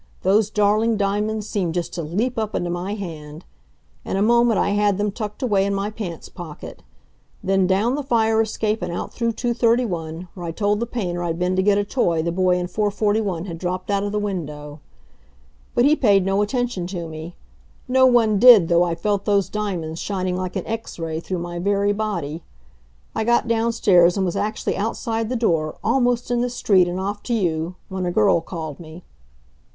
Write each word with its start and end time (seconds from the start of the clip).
Those 0.23 0.49
darling 0.49 0.97
diamonds 0.97 1.47
seemed 1.47 1.75
just 1.75 1.93
to 1.93 2.01
leap 2.01 2.39
up 2.39 2.55
into 2.55 2.71
my 2.71 2.95
hand. 2.95 3.45
In 4.03 4.17
a 4.17 4.23
moment 4.23 4.57
I 4.57 4.71
had 4.71 4.97
them 4.97 5.11
tucked 5.11 5.43
away 5.43 5.63
in 5.63 5.75
my 5.75 5.91
pants 5.91 6.27
pocket. 6.27 6.81
Then 7.43 7.67
down 7.67 7.93
the 7.93 8.01
fire 8.01 8.41
escape 8.41 8.81
and 8.81 8.91
out 8.91 9.13
through 9.13 9.33
231, 9.33 10.27
where 10.33 10.43
I 10.43 10.49
told 10.49 10.79
the 10.79 10.87
painter 10.87 11.21
I'd 11.21 11.37
been 11.37 11.55
to 11.55 11.61
get 11.61 11.77
a 11.77 11.83
toy 11.85 12.23
the 12.23 12.31
boy 12.31 12.57
in 12.57 12.65
441 12.65 13.45
had 13.45 13.59
dropped 13.59 13.91
out 13.91 14.01
of 14.01 14.11
the 14.11 14.17
window. 14.17 14.79
But 15.75 15.85
he 15.85 15.95
paid 15.95 16.25
no 16.25 16.41
attention 16.41 16.87
to 16.87 17.07
me. 17.07 17.35
No 17.87 18.07
one 18.07 18.39
did, 18.39 18.69
though 18.69 18.81
I 18.83 18.95
felt 18.95 19.25
those 19.25 19.49
diamonds 19.49 20.01
shining 20.01 20.35
like 20.35 20.55
an 20.55 20.65
X 20.65 20.97
ray 20.97 21.19
through 21.19 21.37
my 21.37 21.59
very 21.59 21.93
body. 21.93 22.41
I 23.13 23.23
got 23.23 23.47
downstairs 23.47 24.17
and 24.17 24.25
was 24.25 24.35
actually 24.35 24.77
outside 24.77 25.29
the 25.29 25.35
door, 25.35 25.75
almost 25.83 26.31
in 26.31 26.41
the 26.41 26.49
street 26.49 26.87
and 26.87 26.99
off 26.99 27.21
to 27.21 27.35
you, 27.35 27.75
when 27.87 28.07
a 28.07 28.11
girl 28.11 28.41
called 28.41 28.79
me. 28.79 29.03